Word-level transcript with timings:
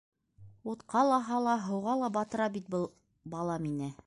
-Утҡа 0.71 1.03
ла 1.09 1.19
һала, 1.29 1.55
һыуға 1.67 1.97
ла 2.01 2.13
батыра 2.19 2.51
бит 2.57 2.75
был 2.77 2.91
бала 3.37 3.63
мине! 3.69 3.97